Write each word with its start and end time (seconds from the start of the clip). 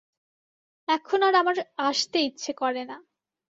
এখন 0.87 1.19
আর 1.23 1.33
আমার 1.35 1.57
আসতে 1.81 2.17
ইচ্ছে 2.19 2.51
করে 2.53 2.83
না। 2.83 2.97